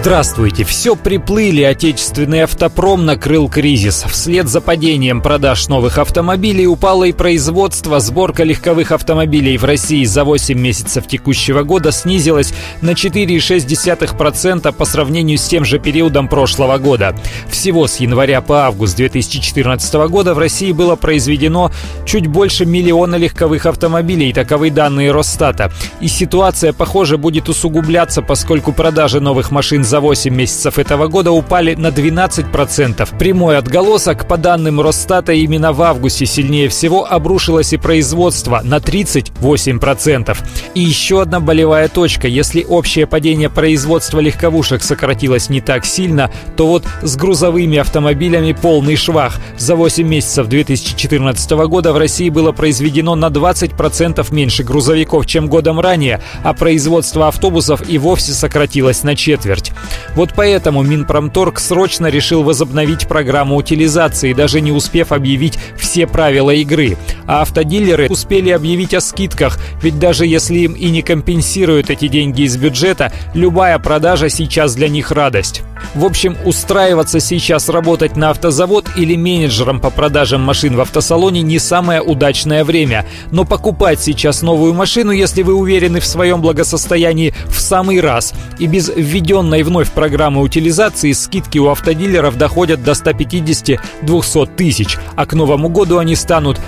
Здравствуйте! 0.00 0.64
Все 0.64 0.96
приплыли, 0.96 1.60
отечественный 1.60 2.44
автопром 2.44 3.04
накрыл 3.04 3.50
кризис. 3.50 4.02
Вслед 4.08 4.48
за 4.48 4.62
падением 4.62 5.20
продаж 5.20 5.68
новых 5.68 5.98
автомобилей 5.98 6.66
упало 6.66 7.04
и 7.04 7.12
производство. 7.12 8.00
Сборка 8.00 8.42
легковых 8.42 8.92
автомобилей 8.92 9.58
в 9.58 9.64
России 9.66 10.04
за 10.04 10.24
8 10.24 10.58
месяцев 10.58 11.06
текущего 11.06 11.64
года 11.64 11.92
снизилась 11.92 12.54
на 12.80 12.92
4,6% 12.92 14.72
по 14.72 14.84
сравнению 14.86 15.36
с 15.36 15.46
тем 15.46 15.66
же 15.66 15.78
периодом 15.78 16.28
прошлого 16.28 16.78
года. 16.78 17.14
Всего 17.50 17.86
с 17.86 18.00
января 18.00 18.40
по 18.40 18.64
август 18.64 18.96
2014 18.96 19.94
года 20.08 20.32
в 20.32 20.38
России 20.38 20.72
было 20.72 20.96
произведено 20.96 21.70
чуть 22.06 22.26
больше 22.26 22.64
миллиона 22.64 23.16
легковых 23.16 23.66
автомобилей, 23.66 24.32
таковы 24.32 24.70
данные 24.70 25.12
Росстата. 25.12 25.70
И 26.00 26.08
ситуация, 26.08 26.72
похоже, 26.72 27.18
будет 27.18 27.50
усугубляться, 27.50 28.22
поскольку 28.22 28.72
продажи 28.72 29.20
новых 29.20 29.50
машин 29.50 29.84
за 29.90 29.98
8 29.98 30.32
месяцев 30.32 30.78
этого 30.78 31.08
года 31.08 31.32
упали 31.32 31.74
на 31.74 31.88
12%. 31.88 33.18
Прямой 33.18 33.58
отголосок, 33.58 34.28
по 34.28 34.36
данным 34.36 34.80
Росстата, 34.80 35.32
именно 35.32 35.72
в 35.72 35.82
августе 35.82 36.26
сильнее 36.26 36.68
всего 36.68 37.12
обрушилось 37.12 37.72
и 37.72 37.76
производство 37.76 38.60
на 38.62 38.76
38%. 38.76 40.38
И 40.74 40.80
еще 40.80 41.22
одна 41.22 41.40
болевая 41.40 41.88
точка. 41.88 42.28
Если 42.28 42.62
общее 42.62 43.08
падение 43.08 43.50
производства 43.50 44.20
легковушек 44.20 44.84
сократилось 44.84 45.50
не 45.50 45.60
так 45.60 45.84
сильно, 45.84 46.30
то 46.56 46.68
вот 46.68 46.84
с 47.02 47.16
грузовыми 47.16 47.78
автомобилями 47.78 48.52
полный 48.52 48.94
швах. 48.94 49.40
За 49.58 49.74
8 49.74 50.06
месяцев 50.06 50.46
2014 50.46 51.50
года 51.66 51.92
в 51.92 51.98
России 51.98 52.30
было 52.30 52.52
произведено 52.52 53.16
на 53.16 53.26
20% 53.26 54.32
меньше 54.32 54.62
грузовиков, 54.62 55.26
чем 55.26 55.48
годом 55.48 55.80
ранее, 55.80 56.22
а 56.44 56.54
производство 56.54 57.26
автобусов 57.26 57.82
и 57.88 57.98
вовсе 57.98 58.34
сократилось 58.34 59.02
на 59.02 59.16
четверть. 59.16 59.72
Вот 60.14 60.32
поэтому 60.34 60.82
Минпромторг 60.82 61.60
срочно 61.60 62.06
решил 62.08 62.42
возобновить 62.42 63.06
программу 63.06 63.56
утилизации, 63.56 64.32
даже 64.32 64.60
не 64.60 64.72
успев 64.72 65.12
объявить 65.12 65.58
все 65.76 66.06
правила 66.06 66.50
игры. 66.50 66.96
А 67.30 67.42
автодилеры 67.42 68.08
успели 68.08 68.50
объявить 68.50 68.92
о 68.92 69.00
скидках, 69.00 69.60
ведь 69.80 70.00
даже 70.00 70.26
если 70.26 70.58
им 70.58 70.72
и 70.72 70.90
не 70.90 71.00
компенсируют 71.00 71.88
эти 71.88 72.08
деньги 72.08 72.42
из 72.42 72.56
бюджета, 72.56 73.12
любая 73.34 73.78
продажа 73.78 74.28
сейчас 74.28 74.74
для 74.74 74.88
них 74.88 75.12
радость. 75.12 75.62
В 75.94 76.04
общем, 76.04 76.36
устраиваться 76.44 77.20
сейчас 77.20 77.68
работать 77.68 78.16
на 78.16 78.30
автозавод 78.30 78.88
или 78.96 79.16
менеджером 79.16 79.80
по 79.80 79.90
продажам 79.90 80.40
машин 80.40 80.76
в 80.76 80.80
автосалоне 80.80 81.42
не 81.42 81.58
самое 81.58 82.00
удачное 82.00 82.64
время. 82.64 83.06
Но 83.30 83.44
покупать 83.44 84.00
сейчас 84.00 84.42
новую 84.42 84.74
машину, 84.74 85.10
если 85.10 85.42
вы 85.42 85.54
уверены 85.54 86.00
в 86.00 86.06
своем 86.06 86.40
благосостоянии, 86.40 87.34
в 87.46 87.60
самый 87.60 88.00
раз. 88.00 88.32
И 88.58 88.66
без 88.66 88.90
введенной 88.94 89.62
вновь 89.62 89.90
программы 89.90 90.42
утилизации 90.42 91.12
скидки 91.12 91.58
у 91.58 91.68
автодилеров 91.68 92.36
доходят 92.36 92.82
до 92.82 92.92
150-200 92.92 94.56
тысяч, 94.56 94.98
а 95.16 95.26
к 95.26 95.34
Новому 95.34 95.68
году 95.68 95.98
они 95.98 96.14
станут 96.14 96.60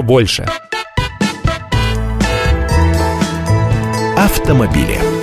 еще 0.00 0.02
больше. 0.02 0.46
Автомобили. 4.16 5.19